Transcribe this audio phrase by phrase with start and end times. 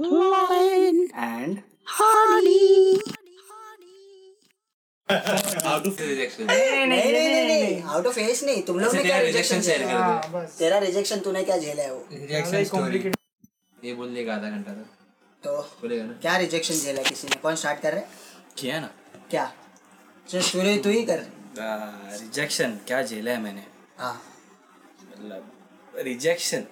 [0.00, 3.00] Lion and Honey.
[5.08, 8.62] Out of rejection नहीं नहीं नहीं नहीं आउट ऑफ़ फेस नहीं.
[8.62, 12.06] तुम लोग ने क्या रिजेक्शन शेयर कर। हाँ, तेरा रिजेक्शन तूने क्या झेला है वो?
[12.12, 12.98] रिजेक्शन स्टोरी
[13.84, 14.86] ये बोल देगा आधा घंटा तक।
[15.42, 16.12] तो बोलेगा ना?
[16.22, 17.36] क्या रिजेक्शन झेला किसी ने?
[17.42, 18.02] कौन स्टार्ट कर रहे
[18.58, 18.90] किया ना।
[19.30, 19.52] क्या?
[20.26, 21.26] स्टोरी तू ही कर।
[21.58, 23.64] रिजेक्शन क्या झेला है मैंने?
[23.98, 24.14] हाँ।
[25.10, 25.52] मतलब
[26.08, 26.62] रिजेक्शन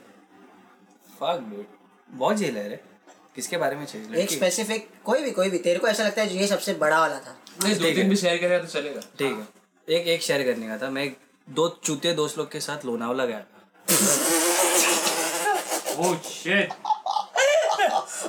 [1.19, 1.67] फक डूड
[2.11, 2.81] बहुत झेला है रे।
[3.39, 4.17] किसके बारे में चाहिए?
[4.23, 6.99] एक स्पेसिफिक कोई भी कोई भी तेरे को ऐसा लगता है जो ये सबसे बड़ा
[7.01, 9.47] वाला था। नहीं दो तीन भी शेयर करेगा तो चलेगा। ठीक है।
[9.97, 11.11] एक एक शेयर करने का था। मैं
[11.49, 13.45] दो चूते दोस्त लोग के साथ लोनावला गया था।
[15.99, 16.73] ओह शिट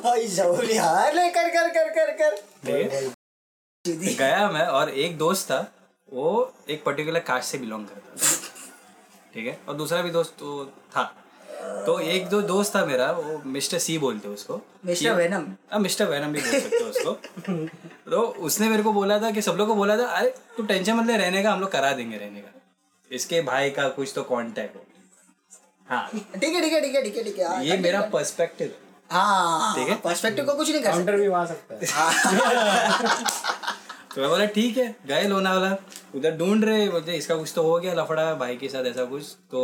[0.03, 2.35] भाई ज़रूरी यार ले कर कर कर कर कर।
[3.88, 5.59] गया मैं और एक दोस्त था
[6.13, 6.30] वो
[6.69, 8.19] एक पर्टिकुलर कास्ट से बिलोंग करता था।
[9.33, 9.59] ठीक है?
[9.69, 11.03] और दूसरा भी दोस्त तो था।
[11.85, 16.05] तो एक दो दोस्त था मेरा वो मिस्टर सी बोलते उसको। मिस्टर वेनम हाँ मिस्टर
[16.05, 17.13] वैनम भी बोल सकते हो उसको।
[18.11, 20.93] तो उसने मेरे को बोला था कि सब लोग को बोला था अरे तू टेंशन
[20.93, 22.59] मत ले रहने का हम लोग करा देंगे रहने का।
[23.11, 24.85] इसके भाई का कुछ तो कांटेक्ट हो
[25.88, 28.73] हाँ। ठीक है ठीक है ठीक है ठीक है ठीक है। हाँ, ये मेरा पर्सपेक्टिव
[29.11, 33.27] हाँ ठीक है। पर्सपेक्टिव को कुछ नहीं कर सकते। काउंटर भी सकता है।
[34.16, 35.75] तो मैं बोला ठीक है गए लोनावाला।
[36.16, 39.23] उधर ढूंढ रहे बोलते इसका कुछ तो हो गया लफड़ा भाई के साथ ऐसा कुछ
[39.51, 39.61] तो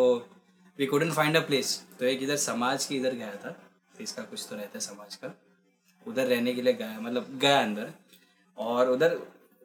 [0.79, 4.23] we couldn't find a place तो एक इधर समाज के इधर गया था। तो इसका
[4.23, 5.31] कुछ तो रहता है समाज का।
[6.05, 7.91] उधर रहने के लिए गया मतलब गया अंदर।
[8.57, 9.15] और उधर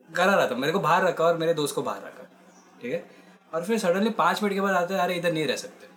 [0.08, 2.24] करा रहा था। मेरे को बाहर रखा और मेरे दोस्त को बाहर रखा।
[2.82, 3.04] ठीक है?
[3.52, 5.88] और फिर सडनली पाँच मिनट के बाद आते हैं, अरे इधर नहीं रह सकते।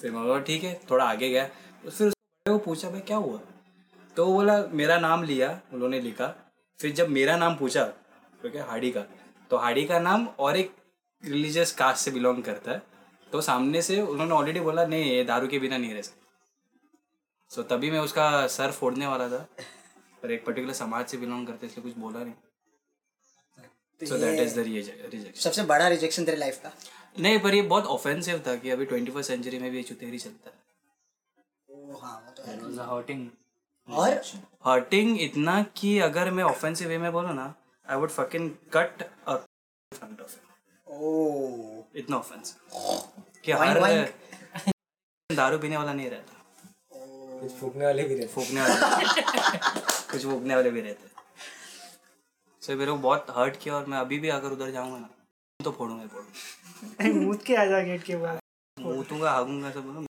[0.00, 1.44] फिर मैं बोला ठीक है। थोड़ा आगे गया।
[1.84, 2.12] तो फिर
[2.46, 3.40] वो पूछा भाई क्या हुआ?
[4.16, 6.34] तो बोला मेरा नाम लिया। उन्होंने लिखा।
[6.80, 7.84] फिर जब मेरा नाम पूछा
[8.42, 9.00] तो क्या हाड़ी का
[9.50, 10.74] तो हाड़ी का नाम और एक
[11.22, 12.82] रिलीजियस कास्ट से बिलोंग करता है।
[13.34, 16.26] तो सामने से उन्होंने ऑलरेडी बोला नहीं ये दारू के बिना नहीं रह सकते.
[17.50, 19.38] सो so, तभी मैं उसका सर फोड़ने वाला था।
[20.22, 22.34] पर एक पर्टिकुलर समाज से बिलोंग करते इसलिए कुछ बोला नहीं।
[24.00, 26.72] So that is the rejection सबसे बड़ा रिजेक्शन तेरे लाइफ का?
[27.20, 30.18] नहीं पर ये बहुत ऑफेंसिव था कि अभी ट्वेंटी फ़र्स्ट सेंचुरी में भी ये चुतेरी
[30.18, 30.56] चलता है।
[31.68, 33.28] ओ हाँ वो तो है। हर्टिंग
[33.88, 34.22] और?
[34.64, 37.54] हर्टिंग इतना कि अगर मैं ऑफेंसिव वे में बोलूँ ना
[37.88, 39.36] I would fucking cut a
[39.90, 40.36] front of
[40.86, 43.78] oh इतना ऑफेंसिव कि हर
[45.36, 46.32] दारू पीने वाला नहीं रहता।
[47.40, 48.74] कुछ फूकने वाले भी रहते। फूकने वाले।
[50.12, 51.12] कुछ फूकने वाले भी रहते।
[52.62, 55.08] सो मेरे को बहुत हर्ट किया और मैं अभी भी अगर उधर जाऊँगा ना
[55.60, 58.38] तो फोड़ूँगा ही फोड़ूँगा। मूत के आ जा गेट के बाद।
[58.76, 60.06] मूतूँगा हागूँगा सब बोलो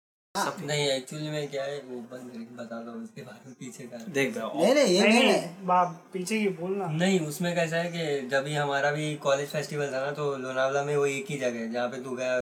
[0.66, 3.98] नहीं एक्चुअली में क्या है वो बंद करके बता दो उसके बारे में पीछे का
[4.13, 7.92] देख भाई नहीं नहीं ये नहीं है। बाप पीछे की बोलना नहीं उसमें कैसा है
[7.96, 11.38] कि जब भी हमारा भी कॉलेज फेस्टिवल था ना तो लोनावला में वो एक ही
[11.40, 12.40] जगह है जहाँ पे तू गया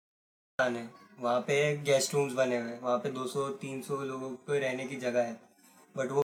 [0.60, 0.80] आने
[1.22, 5.22] वहाँ पे गेस्ट रूम्स बने हुए हैं। वहाँ पे 200-300 लोगों को रहने की जगह
[5.22, 5.34] है।
[5.96, 6.24] बट वो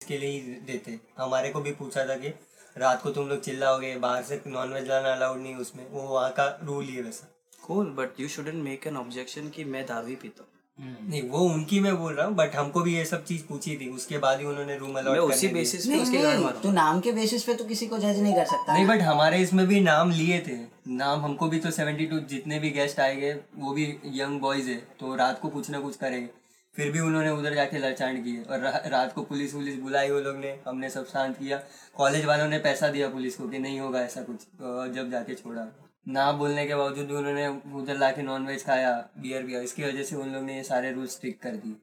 [0.00, 2.28] इसके लिए ही देते। हमारे को भी पूछा था कि
[2.76, 6.02] रात को तुम लोग चिल्लाओगे, बाहर से नॉन वेज लाना अलाउड नहीं है उसमें। वो
[6.02, 7.28] वहाँ का रूल ही है वैसा।
[7.66, 10.51] Cool but you shouldn't make an objection कि मैं ही पीता हूँ।
[10.82, 13.88] नहीं वो उनकी मैं बोल रहा हूँ बट हमको भी ये सब चीज़ पूछी थी।
[13.90, 16.60] उसके बाद ही उन्होंने रूम मैं अलाउड उसी बेसिस पे नहीं उसके घर नहीं मारा।
[16.60, 19.38] तू नाम के बेसिस पे तो किसी को जज नहीं कर सकता। नहीं बट हमारे
[19.38, 20.56] इसमें भी नाम लिए थे।
[20.94, 23.84] नाम हमको भी तो सेवेंटी टू जितने भी गेस्ट आए गए वो भी
[24.14, 26.28] यंग बॉयज़ है तो रात को कुछ ना कुछ करेंगे।
[26.74, 30.20] फिर भी उन्होंने उधर जाके लड़चांड किए और रा, रात को पुलिस वुलिस बुलाई वो
[30.20, 31.60] लोग ने हमने सब शांत किया।
[31.96, 34.46] कॉलेज वालों ने पैसा दिया पुलिस को कि नहीं होगा ऐसा कुछ
[34.94, 35.68] जब जाके छोड़ा।
[36.06, 40.02] ना बोलने के बावजूद भी उन्होंने उधर लाके नॉन वेज खाया बियर पिया। इसकी वजह
[40.02, 41.74] से उन लोग ने ये सारे रूल स्ट्रिक कर दिए।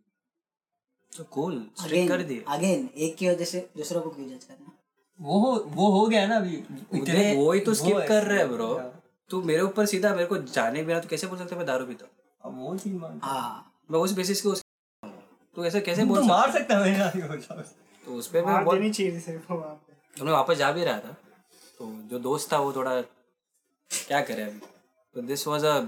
[1.13, 4.72] तो कूल स्ट्रिक कर दिए। अगेन एक की वजह से दूसरों को क्यों जज करना
[5.19, 6.56] वो हो वो हो गया ना अभी।
[6.94, 8.74] देख, वो ही तो स्किप कर रहे है ब्रो।
[9.30, 12.06] तू मेरे ऊपर सीधा मेरे को जाने बिना तो कैसे बोल सकते मैं दारू पीता
[12.41, 14.53] अब वो चीज़ मान हाँ। मैं उस बेसिस के
[15.56, 18.78] तू ऐसे कैसे बोल तो मार सकता है नहीं बोल। तो उस पे मैं बहुत
[18.78, 21.16] देनी चाहिए सिर्फ़ वहाँ पे। वापस जा भी रहा था
[21.80, 23.01] तो जो दोस्त था वो थोड़ा
[23.92, 24.60] क्या करे अभी?
[25.16, 25.88] तो this was a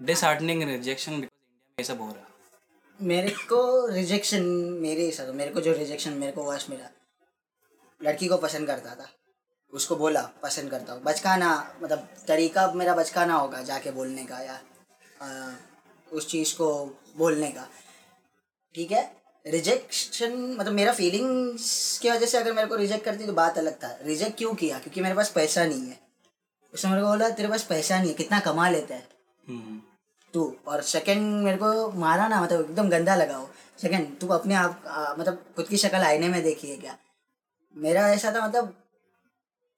[0.00, 2.24] disheartening rejection because India में ये सब हो रहा।
[3.00, 4.42] मेरे को रिजेक्शन
[4.82, 6.90] मेरे हिसाब मेरे को जो रिजेक्शन मेरे को वर्ष मिला
[8.02, 9.10] लड़की को पसंद करता था।
[9.72, 14.60] उसको बोला पसंद करता हूँ। बचकाना मतलब तरीका मेरा बचकाना होगा जाके बोलने का या
[15.22, 15.52] आ,
[16.12, 16.86] उस चीज़ को
[17.16, 17.68] बोलने का।
[18.74, 19.16] ठीक है?
[19.46, 23.74] रिजेक्शन मतलब मेरा फीलिंग्स की वजह से अगर मेरे को रिजेक्ट करती तो बात अलग
[23.84, 24.78] था। रिजेक्ट क्यों किया?
[24.78, 26.07] क्योंकि मेरे पास पैसा नहीं है।
[26.74, 29.08] उसने मेरे को बोला तेरे पास पैसा नहीं है कितना कमा लेता है?
[29.48, 29.80] हम्म।
[30.34, 33.50] तू और सेकंड मेरे को मारा ना मतलब एकदम गंदा लगा हो
[33.82, 36.96] सेकंड तू अपने आप आ, मतलब खुद की शक्ल आईने में देखी है क्या?
[37.76, 38.74] मेरा ऐसा था मतलब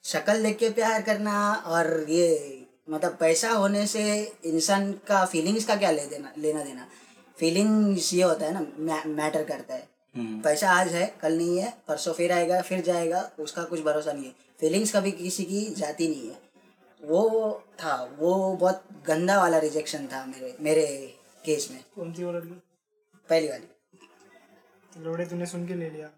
[0.04, 2.56] शक्ल देख के प्यार करना और ये
[2.90, 6.86] मतलब पैसा होने से इंसान का फीलिंग्स का क्या ले देना लेना देना?
[7.38, 11.58] फीलिंग्स ये होता है ना मै, मैटर करता है। हम्म। पैसा आज है कल नहीं
[11.58, 15.74] है परसों फिर आएगा फिर जाएगा उसका कुछ भरोसा नहीं है। फीलिंग्स कभी किसी की
[15.74, 16.49] जाती नहीं है।
[17.04, 20.86] वो था वो बहुत गंदा वाला रिजेक्शन था मेरे मेरे
[21.44, 22.60] केस में। कौन सी वो लड़की
[23.28, 26.08] पहली वाली। लोड़े तूने सुन के ले लिया।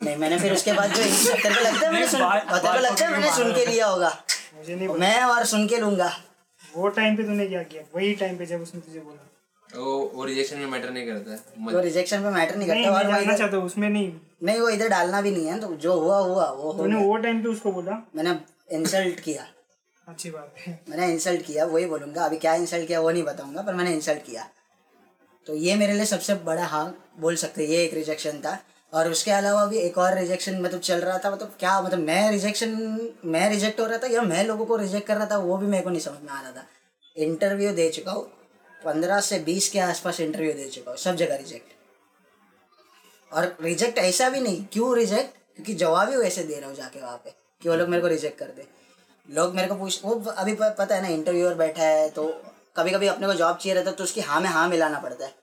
[0.00, 1.02] नहीं मैंने फिर उसके बाद जो
[1.42, 4.24] तेरे को लगता है मैंने सुन तेरे को लगता है मैंने सुन के लिया होगा।
[4.56, 6.10] मुझे नहीं मैं और सुन के लूँगा।
[6.76, 7.82] वो टाइम पे तूने क्या किया?
[7.94, 9.22] वही टाइम पे जब उसने तुझे बोला।
[9.80, 13.12] वो वो रिजेक्शन में मैटर नहीं करता है। तो रिजेक्शन पे मैटर नहीं करता और
[13.12, 14.12] वो इधर चाहता हूँ उसमें नहीं।
[14.42, 17.42] नहीं वो इधर डालना भी नहीं है तो जो हुआ हुआ वो तूने वो टाइम
[17.42, 18.02] पे उसको बोला?
[18.16, 18.38] मैंने
[18.72, 19.46] इंसल्ट किया।
[20.06, 23.62] अच्छी बात है। मैंने इंसल्ट किया, वही बोलूँगा। अभी क्या इंसल्ट किया वो नहीं बताऊँगा,
[23.62, 24.48] पर मैंने इंसल्ट किया।
[25.46, 26.86] तो ये मेरे लिए सबसे बड़ा हाँ
[27.20, 28.58] बोल सकते ये एक रिजेक्शन था।
[28.92, 32.30] और उसके अलावा भी एक और रिजेक्शन मतलब चल रहा था मतलब क्या मतलब मैं
[32.30, 32.70] रिजेक्शन
[33.24, 35.66] मैं रिजेक्ट हो रहा था या मैं लोगों को रिजेक्ट कर रहा था, वो भी
[35.66, 36.66] मेरे को नहीं समझ में आ रहा था।
[37.16, 38.24] इंटरव्यू दे चुका हूँ,
[38.80, 41.74] पंद्रह से बीस के आसपास इंटरव्यू दे चुका हूँ, सब जगह रिजेक्ट
[43.30, 47.00] और रिजेक्ट ऐसा भी नहीं, क्यों रिजेक्ट क्योंकि जवाब ही वैसे दे रहा हूँ जाके
[47.00, 47.30] वहाँ पे,
[47.62, 48.66] कि वो लोग मेरे को रिजेक्ट कर दे।
[49.28, 52.26] लोग मेरे को पूछ वो अभी पता है ना इंटरव्यूअर बैठा है तो
[52.76, 55.24] कभी कभी अपने को जॉब चाहिए रहता है तो उसकी हाँ में हाँ मिलाना पड़ता
[55.24, 55.34] है।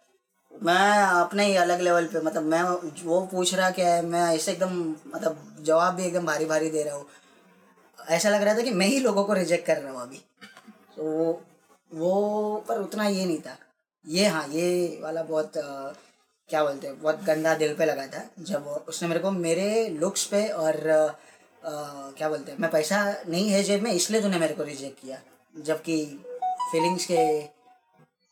[0.52, 2.62] मैं अपने ही अलग लेवल पे मतलब मैं
[3.06, 4.78] वो पूछ रहा क्या है मैं ऐसे एकदम
[5.16, 7.06] मतलब जवाब भी एकदम भारी भारी दे रहा हूँ।
[8.10, 10.18] ऐसा लग रहा था कि मैं ही लोगों को रिजेक्ट कर रहा हूँ अभी।
[10.98, 11.42] तो वो
[11.92, 13.58] वो पर उतना ये नहीं था।
[14.08, 15.94] ये हाँ ये वाला बहुत अ,
[16.50, 20.26] क्या बोलते हैं बहुत गंदा दिल पे लगा था जब उसने मेरे को मेरे लुक्स
[20.26, 20.76] पे और
[21.66, 22.60] क्या बोलते हैं?
[22.60, 25.22] मैं पैसा नहीं है जेब में इसलिए तूने मेरे को रिजेक्ट किया।
[25.56, 26.06] जबकि
[26.72, 27.42] फीलिंग्स के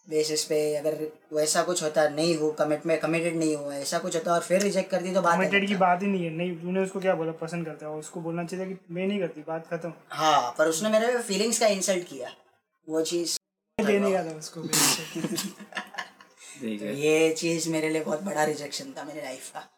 [0.08, 4.16] बेसिस पे अगर वैसा कुछ होता नहीं हो कमिट में कमिटेड नहीं हुआ ऐसा कुछ
[4.16, 6.62] होता और फिर रिजेक्ट कर दी तो बात कमिटेड की बात ही नहीं है। नहीं
[6.62, 7.32] तूने उसको क्या बोला?
[7.42, 10.90] पसंद करता है। उसको बोलना चाहिए कि मैं नहीं करती बात खत्म। हाँ पर उसने
[10.90, 12.36] मेरे फीलिंग्स का इंसल्ट किया।
[12.88, 13.38] वो चीज़
[13.78, 14.62] देने का था उसको
[16.64, 19.70] ये चीज़ मेरे लिए बहुत बड़ा रिजेक्शन था मेरी लाइफ का।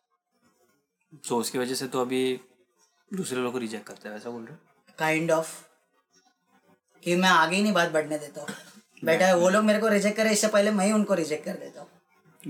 [1.27, 2.41] तो उसकी वजह से तो अभी
[3.13, 4.59] दूसरे लोग को रिजेक्ट करता है वैसा बोल रहे हो?
[4.99, 5.49] काइंड ऑफ़
[7.03, 8.55] कि मैं आगे ही नहीं बात बढ़ने देता हूँ।
[9.03, 11.57] बेटा है वो लोग मेरे को रिजेक्ट करे इससे पहले मैं ही उनको रिजेक्ट कर
[11.57, 11.89] देता हूँ।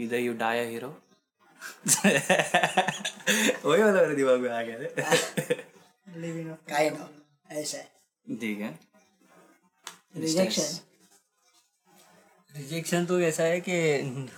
[0.03, 0.87] इधर यू डाई अ हीरो
[3.65, 4.77] वही वाला मेरे दिमाग में आ गया
[6.17, 7.77] लिविंग काइंड ऑफ़ ऐसा
[8.25, 8.73] ठीक है।
[10.17, 10.79] रिजेक्शन
[12.53, 13.77] रिजेक्शन तो ऐसा है कि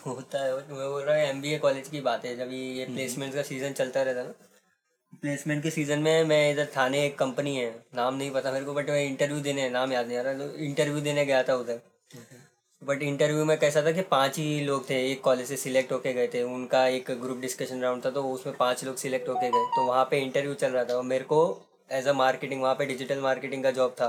[0.05, 3.41] होता है मैं बोल रहा हूँ एम कॉलेज की बात है जब ये प्लेसमेंट का
[3.43, 4.33] सीज़न चलता रहता ना
[5.21, 8.73] प्लेसमेंट के सीज़न में मैं इधर थाने एक कंपनी है नाम नहीं पता मेरे को
[8.73, 11.79] बट मैं इंटरव्यू देने नाम याद नहीं आ रहा तो इंटरव्यू देने गया था उधर।
[12.81, 16.13] बट इंटरव्यू में कैसा था कि पाँच ही लोग थे एक कॉलेज से सिलेक्ट होके
[16.13, 19.65] गए थे उनका एक ग्रुप डिस्कशन राउंड था तो उसमें पाँच लोग सिलेक्ट होके गए
[19.75, 21.41] तो वहाँ पे इंटरव्यू चल रहा था। और मेरे को
[21.91, 24.07] एज अ मार्केटिंग वहाँ पे डिजिटल मार्केटिंग का जॉब था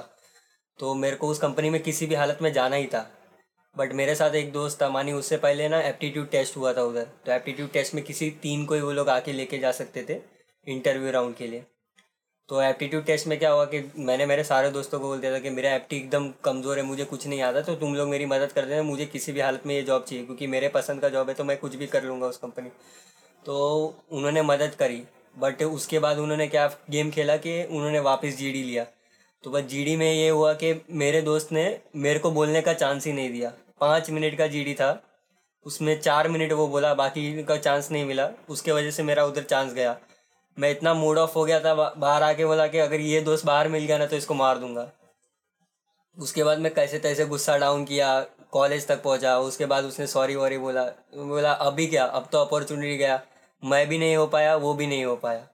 [0.79, 3.09] तो मेरे को उस कंपनी में किसी भी हालत में जाना ही था।
[3.77, 7.07] बट मेरे साथ एक दोस्त था मानी उससे पहले ना एप्टीट्यूड टेस्ट हुआ था उधर
[7.27, 10.15] तो एप्टीट्यूड टेस्ट में किसी तीन को ही वो लोग आके लेके जा सकते थे।
[10.67, 11.65] इंटरव्यू राउंड के लिए।
[12.49, 15.39] तो एप्टीट्यूड टेस्ट में क्या हुआ कि मैंने मेरे सारे दोस्तों को बोल दिया था
[15.39, 18.53] कि मेरा एप्टी एकदम कमज़ोर है, मुझे कुछ नहीं आता तो तुम लोग मेरी मदद
[18.53, 21.29] कर देना, मुझे किसी भी हालत में ये जॉब चाहिए, क्योंकि मेरे पसंद का जॉब
[21.29, 22.71] है तो मैं कुछ भी कर लूँगा उस कंपनी
[23.43, 23.57] तो
[24.13, 25.03] उन्होंने मदद करी
[25.37, 28.87] बट उसके बाद उन्होंने क्या गेम खेला कि उन्होंने वापस जीडी लिया।
[29.45, 31.65] तो बस जीडी में ये हुआ कि मेरे दोस्त ने
[31.97, 35.03] मेरे को बोलने का चांस ही नहीं दिया। पाँच मिनट का जीडी था,
[35.67, 39.43] उसमें चार मिनट वो बोला, बाकी का चांस नहीं मिला, उसके वजह से मेरा उधर
[39.45, 39.97] चांस गया।
[40.57, 43.69] मैं इतना मूड ऑफ़ हो गया था बाहर आके बोला कि अगर ये दोस्त बाहर
[43.69, 44.91] मिल गया ना तो इसको मार दूँगा।
[46.17, 48.21] उसके बाद मैं कैसे तैसे गुस्सा डाउन किया
[48.53, 50.85] कॉलेज तक पहुँचा उसके बाद उसने सॉरी वॉरी बोला।
[51.17, 52.05] बोला अभी क्या?
[52.05, 53.21] अब तो अपॉर्चुनिटी गया।
[53.63, 55.47] मैं भी नहीं हो पाया वो भी नहीं हो पाया।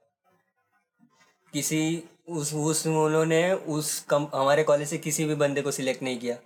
[1.52, 6.18] किसी उस उस उन्होंने उस कम हमारे कॉलेज से किसी भी बंदे को सिलेक्ट नहीं
[6.18, 6.36] किया।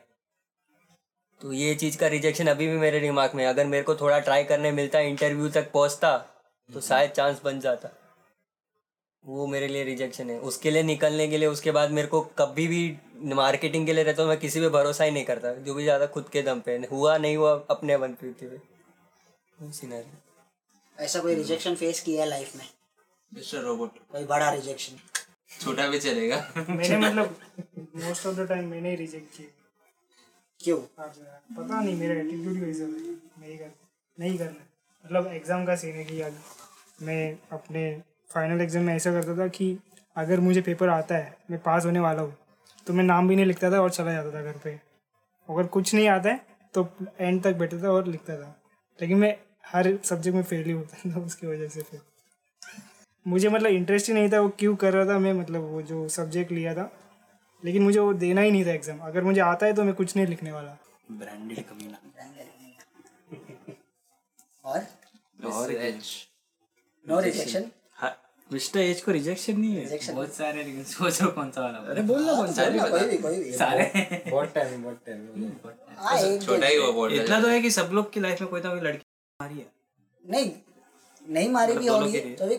[1.40, 4.18] तो ये चीज़ का रिजेक्शन अभी भी मेरे दिमाग में है। अगर मेरे को थोड़ा
[4.20, 6.16] ट्राई करने मिलता इंटरव्यू तक पहुँचता
[6.70, 7.88] तो शायद चांस बन जाता।
[9.26, 12.66] वो मेरे लिए रिजेक्शन है। उसके लिए निकलने के लिए उसके बाद मेरे को कभी
[12.68, 12.82] भी
[13.34, 16.06] मार्केटिंग के लिए रहता हूँ मैं किसी पे भरोसा ही नहीं करता। जो भी ज़्यादा
[16.14, 17.94] खुद के दम पे हुआ नहीं हुआ अपने
[18.46, 22.64] हुए सीनरी ऐसा कोई रिजेक्शन फेस किया है लाइफ में?
[23.32, 24.98] मिस्टर रोबोट कोई बड़ा रिजेक्शन
[25.60, 26.36] छोटा भी चलेगा।
[26.68, 27.36] मैंने मतलब
[27.96, 29.48] मोस्ट ऑफ़ द टाइम मैंने ही रिजेक्ट किया।
[30.60, 30.78] क्यों?
[30.78, 33.70] पता नहीं मेरा एटीट्यूड कैसे है नहीं कर
[34.18, 34.66] नहीं करना।
[35.04, 36.34] मतलब एग्ज़ाम का सीन है कि आज
[37.02, 37.90] मैं अपने
[38.30, 39.76] फाइनल एग्ज़ाम में ऐसा करता था कि
[40.16, 42.36] अगर मुझे पेपर आता है मैं पास होने वाला हूँ
[42.86, 44.70] तो मैं नाम भी नहीं लिखता था और चला जाता था घर पे।
[45.48, 46.40] अगर कुछ नहीं आता है
[46.74, 46.88] तो
[47.20, 48.54] एंड तक बैठता था और लिखता था।
[48.98, 49.34] लेकिन मैं
[49.66, 52.00] हर सब्जेक्ट में फेल ही होता था उसकी वजह से फिर।
[53.26, 56.08] मुझे मतलब इंटरेस्ट ही नहीं था वो क्यों कर रहा था मैं मतलब वो जो
[56.08, 56.90] सब्जेक्ट लिया था
[57.62, 60.16] लेकिन मुझे वो देना ही नहीं था एग्ज़ाम अगर मुझे आता है तो मैं कुछ
[60.16, 60.76] नहीं लिखने वाला।
[61.12, 61.98] ब्रांडेड कमीना
[64.64, 64.86] और?
[65.44, 66.28] और H
[67.06, 67.70] no rejection
[68.52, 71.78] mister H को रिजेक्शन नहीं है। बहुत सारे लेकिन सोचो कौन सा वाला?
[71.78, 72.88] अरे बोल ना कौन सा?
[72.88, 75.50] कोई भी कोई भी। सारे। बहुत टाइम बहुत टाइम
[75.98, 78.60] हाँ छोटा ही वो बोल इतना तो है। कि सब लोग की लाइफ में कोई
[78.60, 79.02] ना कोई लड़की
[79.42, 79.66] मारी है।
[80.28, 80.50] नहीं
[81.28, 82.58] नहीं मारी भी होगी तो भी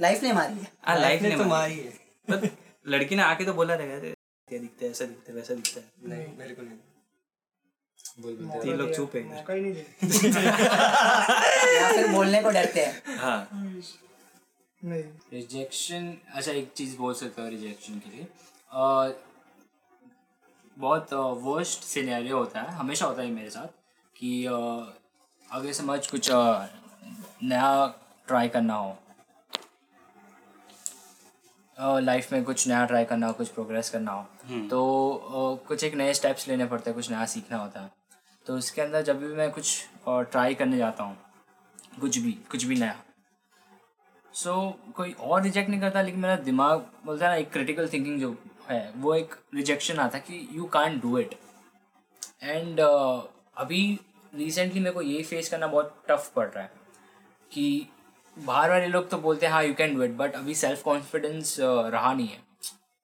[0.00, 1.90] लाइफ ने मारी है। हाँ लाइफ ने तो मारी है।
[2.30, 2.48] पर
[2.88, 4.14] लड़की ने आके तो बोला रहेगा "अरे,
[4.48, 6.76] क्या दिखता है ऐसा दिखता है वैसा दिखता है। नहीं मेरे को नहीं।
[8.60, 9.86] तीन लोग चुप है। मौका ही नहीं दे।
[11.76, 13.48] या फिर बोलने को डरते हैं। हाँ।
[14.86, 15.02] नहीं।
[15.32, 19.12] रिजेक्शन अच्छा एक चीज़ बोल सकता हो रिजेक्शन के लिए। अ,
[20.76, 21.12] बहुत
[21.42, 23.68] वर्स्ट सिनेरियो होता है हमेशा होता है मेरे साथ
[24.16, 24.52] कि अ,
[25.48, 27.86] अगर समझ कुछ नया
[28.28, 28.96] ट्राई करना हो।
[32.00, 34.22] लाइफ में कुछ नया ट्राई करना हो कुछ प्रोग्रेस करना हो
[34.68, 34.78] तो
[35.12, 37.90] अ, कुछ एक नए स्टेप्स लेने पड़ते हैं कुछ नया सीखना होता है।
[38.46, 41.16] तो उसके अंदर जब भी मैं कुछ ट्राई करने जाता हूँ
[42.00, 42.94] कुछ भी कुछ भी नया
[44.36, 44.54] सो
[44.96, 48.36] कोई और रिजेक्ट नहीं करता, लेकिन मेरा दिमाग बोलता है ना, एक क्रिटिकल थिंकिंग जो
[48.70, 51.34] है, वो एक रिजेक्शन आता कि you can do it
[52.42, 53.98] and अभी
[54.32, 56.70] रिसेंटली मेरे को ये फेस करना बहुत टफ पड़ रहा है
[57.52, 57.86] कि
[58.36, 61.56] बाहर वाले लोग तो बोलते हैं हाँ you can do it but अभी सेल्फ कॉन्फिडेंस
[61.60, 62.38] रहा नहीं है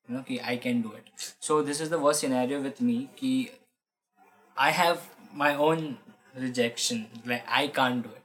[0.08, 2.96] यू नो कि I can do it so this is the worst scenario with me
[3.18, 3.32] कि
[4.56, 4.98] I have
[5.34, 5.94] my own
[6.38, 8.21] rejection like I can do it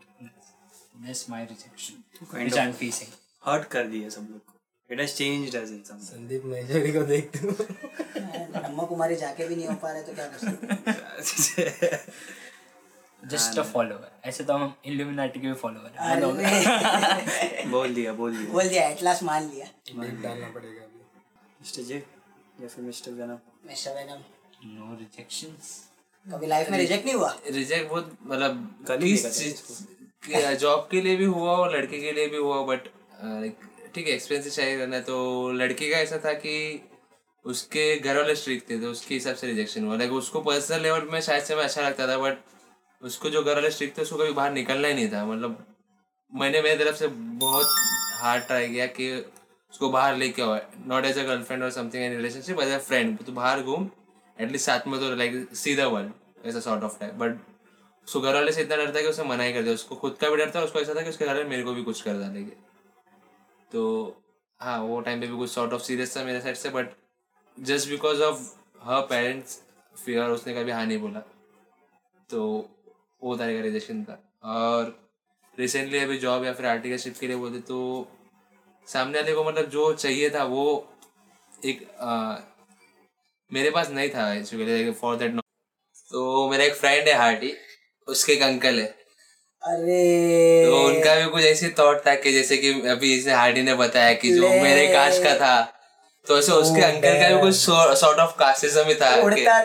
[1.05, 3.09] this my rejection kind which of- I'm facing.
[3.45, 4.53] Hurt कर दिया सब लोग को।
[4.89, 9.55] It has changed as in some Sandeep Maheshwari को देखते हो ब्रह्मा कुमारी जाके भी
[9.55, 11.99] नहीं हो पा रहे तो क्या कर सकते
[13.21, 18.51] जस्ट अ फॉलोअर ऐसे तो हम इल्यूमिनाटी के भी फॉलोअर हैं। बोल दिया बोल दिया।
[18.53, 20.99] बोल दिया एटलास मान लिया। बीप डालना पड़ेगा अभी।
[21.61, 21.95] मिस्टर जे
[22.61, 23.37] या फिर Mr Venom
[23.67, 24.21] Mr Venom
[24.75, 25.73] no rejections
[26.25, 27.35] कभी लाइफ में रिजेक्ट नहीं हुआ?
[27.51, 29.63] रिजेक्ट बहुत मतलब ही चीज़
[30.23, 32.87] जॉब के लिए भी हुआ और लड़के के लिए भी हुआ बट
[33.95, 36.55] ठीक है एक्सपीरियंस चाहिए रहना तो लड़के का ऐसा था कि
[37.45, 41.07] उसके घर वाले स्ट्रिक थे तो उसके हिसाब से रिजेक्शन हुआ। लाइक उसको पर्सनल लेवल
[41.11, 42.37] में शायद से मैं अच्छा लगता था बट
[43.01, 45.65] उसको जो घर वाले स्ट्रिक थे, उसको कभी बाहर निकलना ही नहीं था। मतलब
[46.31, 47.65] मैंने, मेरी तरफ़ से बहुत
[48.21, 49.11] हार्ड ट्राई किया कि
[49.71, 50.57] उसको बाहर लेके आओ
[50.87, 53.89] नॉट एज अ गर्लफ्रेंड और something in relationship as a friend तो बाहर घूम
[54.39, 57.37] एटलीस्ट साथ में तो लाइक सी द वर्ल्ड ऐसा सॉर्ट ऑफ़ टाइप बट
[58.07, 60.17] उसको घर वाले से इतना डरता है कि उसे मना ही कर दिया उसको खुद
[60.21, 62.01] का भी डर था उसको ऐसा था कि उसके घर वाले मेरे को भी कुछ
[62.01, 62.51] कर डालेंगे।
[63.71, 64.15] तो
[64.59, 66.89] हाँ वो टाइम पे भी कुछ सॉर्ट ऑफ़ सीरियस था मेरे साइड से but
[67.59, 69.61] just because of her parents
[70.05, 71.19] fear उसने कभी हाँ नहीं बोला।
[72.29, 72.69] तो
[73.23, 75.09] वो तरह का रिजेक्शन था। और
[75.59, 78.07] रिसेंटली अभी जॉब या फिर आर्टिकलशिप के लिए बोलते तो
[78.87, 80.65] सामने वाले को मतलब जो चाहिए था वो
[81.65, 82.35] एक आ,
[83.53, 85.39] मेरे पास नहीं था फॉर दैट
[86.11, 87.53] तो मेरा एक फ्रेंड है हार्टी
[88.07, 88.85] उसके एक अंकल है।
[89.63, 93.73] अरे। तो उनका भी कुछ ऐसे थॉट था कि जैसे कि अभी इसे हार्डी ने
[93.73, 95.73] बताया कि जो मेरे कास्ट का था
[96.27, 99.59] तो ऐसे उसके अंकल का भी कुछ सॉर्ट ऑफ़ कास्टिज्म ही था उड़ता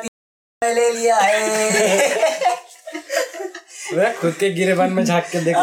[0.75, 2.61] ले लिया है।
[3.93, 5.57] मैं खुद के गिरेबान में झाँक के देख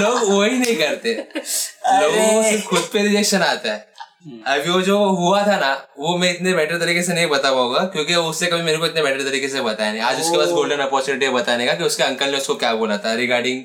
[0.00, 3.89] लोग वही नहीं करते। लोगों को सिर्फ़ खुद पे रिजेक्शन आता है।
[4.24, 7.84] अभी वो जो हुआ था ना वो मैं इतने बेटर तरीके से नहीं बता पाऊँगा
[7.84, 10.76] क्योंकि उससे कभी मेरे को इतने बेटर तरीके से बताया नहीं। आज उसके पास गोल्डन
[10.76, 13.64] अपॉर्चुनिटी बताने का कि उसके अंकल ने उसको क्या बोला था regarding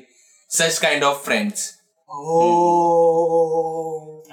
[0.50, 1.74] such kind of friends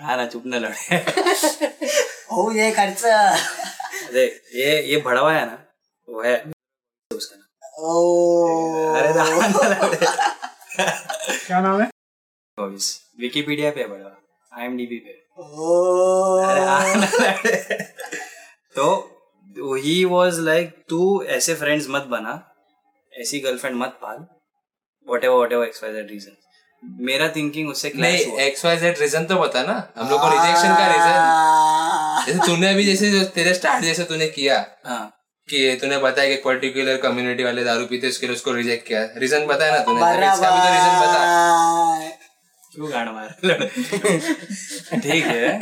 [0.01, 0.97] हाँ ना चुप न लड़े।
[2.31, 3.01] ओ ये खर्च।
[4.13, 5.57] देख ये ये भड़वा है ना
[6.09, 6.51] वो है
[7.15, 9.87] उसका नाम। ओ। अरे ना ना
[11.47, 11.89] क्या नाम है?
[13.19, 14.17] विकिपीडिया पे है भड़वा
[14.59, 15.22] आईएमडीबी पे। अरे ना
[18.75, 19.09] तो
[19.75, 22.55] ही वाज लाइक तू ऐसे फ्रेंड्स मत बना
[23.19, 24.25] ऐसी गर्लफ्रेंड मत पाल
[25.23, 29.25] whatever whatever X Y reason मेरा थिंकिंग उससे नहीं क्लैश हुआ। एक्स वाई जेड रीजन
[29.25, 31.13] तो बता ना हम लोग को रिजेक्शन का रीजन
[32.27, 35.13] जैसे तूने अभी जैसे तेरे स्टार्ट जैसे तूने किया हाँ।
[35.49, 39.45] कि तूने बताया कि पर्टिकुलर कम्युनिटी वाले दारू पीते उसके लिए उसको रिजेक्ट किया। रीजन
[39.45, 40.33] बताया ना तूने?
[40.33, 41.23] इसका भी तो रीजन बता।
[42.75, 43.33] क्यों गाड़ मार
[44.95, 45.57] ठीक है।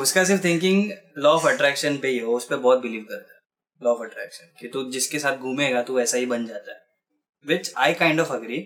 [0.00, 3.38] उसका सिर्फ़ थिंकिंग लॉ ऑफ़ अट्रैक्शन पे ही हो उस पर बहुत बिलीव करता है।
[3.80, 6.78] लॉ ऑफ़ अट्रैक्शन कि तू जिसके साथ घूमेगा तू वैसा ही बन जाता है।
[7.44, 8.58] Which I kind of agree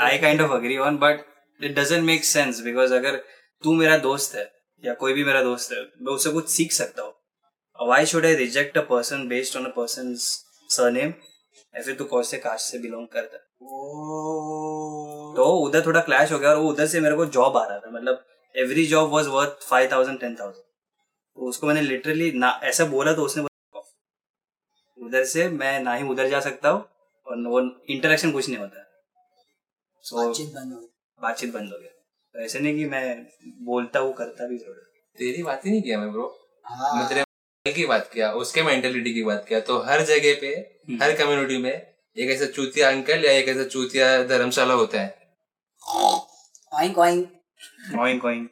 [0.00, 1.24] I kind of agree on but
[1.60, 3.16] it doesn't make sense because अगर
[3.64, 4.50] तू मेरा दोस्त है
[4.82, 8.34] या कोई भी मेरा दोस्त है मैं उससे कुछ सीख सकता हूँ। Why should I
[8.34, 11.12] reject a person based on a person surname
[11.74, 13.42] या फिर तू कौन से कास्ट से बिलोंग करता है?
[15.36, 17.78] तो उधर थोड़ा क्लैश हो गया और वो उधर से मेरे को जॉब आ रहा
[17.78, 22.48] था। मतलब every job was worth five thousand ten thousand तो उसको मैंने लिटरली ना
[22.64, 23.80] ऐसा बोला तो उसने बोला,
[24.98, 26.84] उधर से मैं ना ही उधर जा सकता हूँ
[27.26, 28.84] और वो इंटरेक्शन कुछ नहीं होता।
[30.04, 30.86] सो बातचीत बंद हो गई।
[31.20, 31.90] बातचीत बंद हो गया
[32.34, 33.26] तो ऐसे नहीं कि मैं
[33.64, 36.26] बोलता हूँ करता भी ज़रूर तेरी बात ही नहीं किया मैं ब्रो
[36.64, 40.48] हाँ। मैं तेरे की बात किया उसके मेंटेलिटी की बात किया तो हर जगह पे
[41.02, 45.06] हर कम्युनिटी में एक ऐसा चूतिया अंकल या एक ऐसा चूतिया धर्मशाला होता है?
[46.72, 47.28] ऑइंक ऑइंक
[47.92, 48.48] कोइन कोइन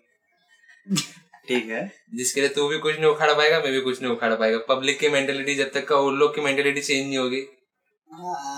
[1.49, 1.81] ठीक है।
[2.15, 4.99] जिसके लिए तू भी कुछ नहीं उखाड़ पाएगा मैं भी कुछ नहीं उखाड़ पाएगा। पब्लिक
[4.99, 7.41] की मेंटेलिटी जब तक का उन लोग की मेंटेलिटी चेंज नहीं होगी।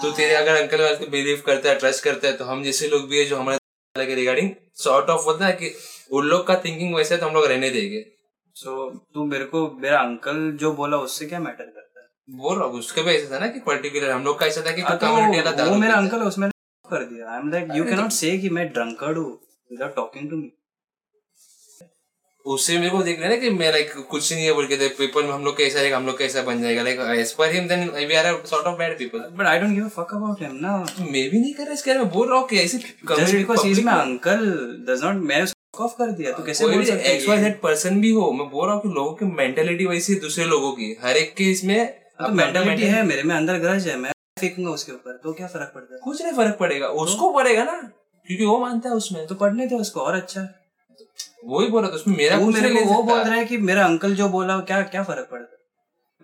[0.03, 3.09] तो तेरे अगर अंकल वाले बिलीव करता है ट्रस्ट करता है तो हम जैसे लोग
[3.09, 5.75] भी है जो हमारे के रिगार्डिंग सॉर्ट ऑफ़ होता है कि
[6.13, 8.05] उन लोग का थिंकिंग वैसे है तो हम लोग रहने देंगे।
[8.57, 11.92] सो so, तू मेरे को मेरा अंकल जो बोला उससे क्या मैटर करता है?
[12.33, 14.73] बोल रहा हूँ उसके भी ऐसा था ना कि पर्टिकुलर हम लोग का ऐसा था
[14.73, 16.49] कि हाँ, तो कम्युनिटी वाला वो मेरा अंकल है, उसमें
[16.85, 19.31] कर दिया। I am like you can not say कि मैं ड्रंकर्ड हूँ
[19.71, 20.51] विदाउट टॉकिंग टू मी
[22.47, 25.23] उससे मेरे को देख रहे ना कि मैं लाइक कुछ नहीं है बोल के पीपल
[25.25, 28.15] में हम लोग कैसा हम लोग कैसा बन जाएगा। Like as per him then we
[28.15, 31.29] are sort of bad people but I don't give a fuck about him ना। मैं
[31.31, 33.85] भी नहीं कर रहा इसके में बोल रहा हूँ कि ऐसे just because he. Is
[33.85, 34.45] my uncle
[34.89, 38.11] does not उसको ऑफ़ कर दिया तो कैसे बोल सकते एक्स वाई जेड पर्सन भी
[38.13, 41.17] हो मैं बोल रहा हूँ कि लोगों की मेंटेलिटी वैसी है दूसरे लोगों की। हर
[41.17, 45.21] एक के इसमें तो मेंटालिटी है मेरे में अंदर ग्रज है मैं फेंकूँगा उसके ऊपर
[45.25, 46.01] तो क्या फ़र्क पड़ता है?
[46.01, 47.81] कुछ नहीं फ़र्क पड़ेगा उसको पड़ेगा ना
[48.29, 50.41] क्योंकि वो मानता है उसमें। तो पढ़ने दे उसको और अच्छा।
[51.45, 54.15] वही बोल था उसमें मेरा वो मेरे को वो बोल रहा है कि मेरा अंकल
[54.15, 55.59] जो बोला क्या क्या फ़र्क पड़ता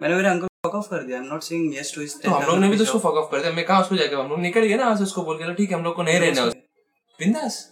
[0.00, 2.30] मैंने मेरे अंकल को ऑफ़ कर दिया I am not saying yes to his तो
[2.30, 4.28] हम लोग ने भी तो उसको फक ऑफ़ कर दिया। मैं कहा उसको जाके हम
[4.28, 6.42] लोग निकल गए ना से उसको बोल के ठीक है हम लोग को नहीं रहना
[6.42, 6.50] है।
[7.21, 7.71] बिंदास।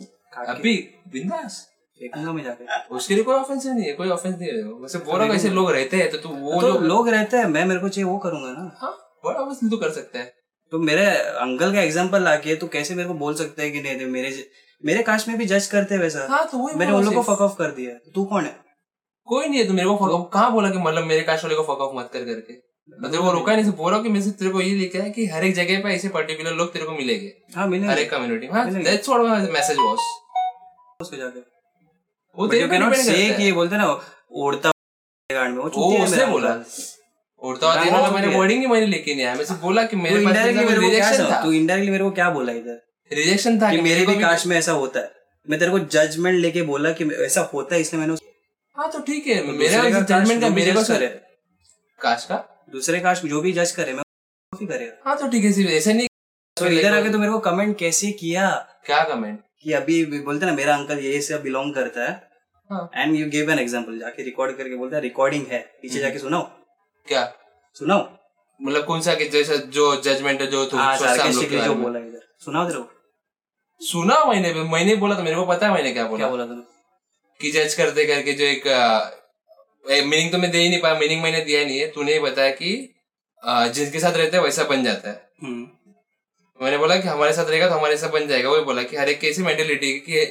[0.49, 0.77] अभी
[1.09, 1.67] बिंदास।
[2.03, 5.35] मैं जाके। उसके लिए कोई ऑफेंस नहीं है कोई ऑफेंस नहीं है। वैसे बोल रहा
[5.35, 7.89] ऐसे लोग रहते हैं तो तू वो तो लोग लोग रहते हैं मैं मेरे को
[7.89, 10.35] चाहिए वो करूँगा ना। हाँ बड़ा ऑफेंस तो कर सकता है।
[10.71, 13.97] तो मेरे अंकल का एग्जांपल लाके तो कैसे मेरे को बोल सकते हैं कि नहीं
[13.97, 14.51] नहीं, मेरे
[14.85, 17.23] मेरे कास्ट में भी जज करते हैं वैसा। हाँ तो वही मैंने उन लोग को
[17.23, 18.57] फक ऑफ़ कर दिया। तू कौन है?
[19.25, 21.57] कोई नहीं है तो मेरे को fuck off- कहाँ बोला कि मतलब मेरे कास्ट वाले
[21.57, 22.55] को फक ऑफ़ मत कर करके?
[23.03, 25.27] मतलब वो रोका नहीं बोल रहा हूँ कि मैं तेरे को ये लिखा है कि
[25.27, 28.47] हर एक जगह पे ऐसे पर्टिकुलर लोग तेरे को मिलेंगे। हाँ मिले हर एक कम्युनिटी
[28.47, 29.99] हाँ दैट्स व्हाट मैसेज वाज
[31.01, 31.56] उसको जाके।
[32.37, 33.87] बोलते ना
[34.31, 34.71] उड़ता
[35.31, 36.51] गांड में वो वो चूतिया उसने मेरा बोला।
[37.43, 40.25] उड़ता हुआ मैंने वर्डिंग ही मैंने लेके नहीं आया मैं सिर्फ़ बोला कि मेरे पास
[40.25, 41.43] indirectly मेरे को क्या रिजेक्शन था?
[41.43, 42.79] तू indirectly मेरे को क्या बोला इधर?
[43.11, 44.17] रिजेक्शन था कि मेरे भी
[44.49, 45.11] में ऐसा होता है।
[45.49, 48.15] मैं तेरे को जजमेंट लेके बोला कि ऐसा होता है इसलिए मैंने
[48.77, 51.07] हाँ तो ठीक है। मेरा का जजमेंट का मेरे करे।
[52.73, 54.03] दूसरे कास्ट जो भी जज करे मैं
[54.67, 56.07] करेगा। हाँ तो ठीक है सिर्फ़ ऐसे नहीं
[56.57, 58.49] तो इधर आके तो मेरे को कमेंट कैसे किया?
[58.87, 62.15] क्या कमेंट कि अभी बोलते ना मेरा अंकल ये से बिलोंग करता हाँ।
[62.71, 66.43] And you give an example जाके रिकॉर्ड करके बोलता है रिकॉर्डिंग है। पीछे जाके सुनाओ।
[67.07, 67.25] क्या?
[67.77, 68.09] सुनाओ।
[68.61, 72.69] मतलब कौन सा कि जैसा जो जजमेंट है जो तू हाँ जो बोला इधर। सुनाओ
[72.69, 72.91] तेरे को।
[73.81, 76.63] सुना मैंने मैंने बोला तो मेरे को पता है मैंने क्या बोला। क्या बोला तूने?
[77.41, 81.41] कि जज करते करके जो एक मीनिंग तो मैं दे ही नहीं पाया मीनिंग मैंने
[81.45, 82.71] दिया नहीं है। तूने ही बताया कि
[83.75, 85.69] जिनके साथ रहता है वैसा बन जाता है। हम्म।
[86.61, 89.09] मैंने बोला कि हमारे साथ रहेगा तो हमारे साथ बन जाएगा। वही बोला कि हर
[89.09, 90.25] एक की ऐसी मेंटेलिटी कि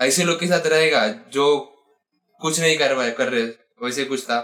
[0.00, 1.76] ऐसे लोग के साथ रहेगा जो
[2.40, 3.42] कुछ नहीं कर रहा कर रहे
[3.82, 4.40] वैसे कुछ था।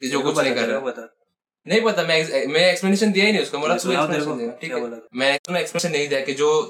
[0.00, 1.12] कि जो कुछ नहीं कर रहा।
[1.68, 4.50] नहीं पता मैं मैं एक्सप्लेनेशन दिया ही नहीं उसको बोला मैं तू एक्सप्लेनेशन?
[4.60, 5.26] ठीक है। बोला?
[5.26, 6.62] एक्सप्लेनेशन नहीं दिया कि जो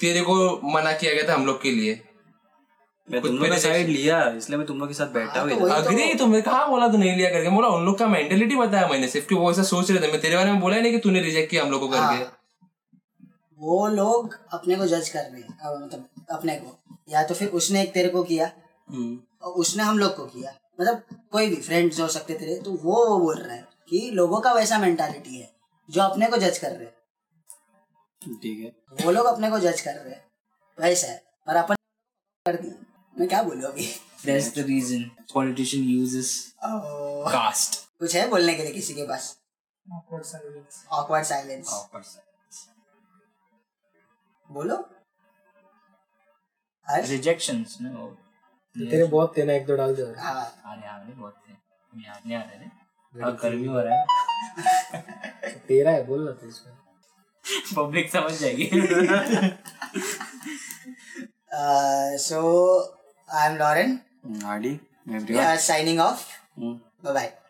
[0.00, 2.04] तेरे को मना किया गया था हम लोग के लिए।
[3.10, 5.58] मैं तुम लोग साइड लिया इसलिए मैं तुम लोग के साथ बैठा हाँ, हूँ तो
[5.58, 7.50] तो- अग्री तो। मैं कहा बोला तो नहीं लिया करके?
[7.50, 10.20] बोला उन लोग का मेंटेलिटी बताया मैंने सिर्फ़ कि वो ऐसा सोच रहे थे। मैं
[10.20, 12.38] तेरे बारे में बोला ही नहीं कि तूने रिजेक्ट किया हम लोग को करके। हाँ।
[13.58, 17.82] वो लोग अपने को जज कर रहे हैं। मतलब अपने को। या तो फिर उसने
[17.82, 18.52] एक तेरे को किया
[18.88, 22.72] हम्म। और उसने हम लोग को किया। मतलब कोई भी फ्रेंड्स हो सकते तेरे तो
[22.72, 25.56] वो वो बोल रहा है कि लोगों का वैसा मेंटालिटी है
[25.90, 26.94] जो अपने को जज कर रहे हैं।
[28.42, 30.26] ठीक है। वो लोग अपने को जज कर रहे हैं।
[30.80, 31.74] वैसा है। और अपन
[32.46, 32.74] कर दिया
[33.18, 33.94] मैं क्या बोलूँ अभी?
[34.26, 35.02] That's the reason.
[35.36, 36.28] Politician uses
[36.64, 37.76] oh, caste.
[37.98, 39.38] कुछ है बोलने के लिए किसी के पास?
[39.94, 40.86] Awkward silence.
[40.92, 42.68] ऑकवर्ड साइलेंस
[44.50, 44.90] बोलो।
[46.90, 48.08] Harsh Rejections, no.
[48.76, 51.52] तेरे बहुत थे ना एक दो डाल दो हाँ यार नहीं बहुत थे।
[51.92, 54.04] याद नहीं आ रहे थे और गर्मी हो रहा है।
[55.68, 56.74] तेरा है बोल रहा था इसमें।
[57.76, 58.70] पब्लिक समझ जाएगी।
[62.24, 62.40] So
[63.28, 63.98] I am Lauren
[64.46, 64.70] Aadi
[65.08, 66.26] we are signing off
[66.58, 66.74] hmm
[67.04, 67.47] bye bye bye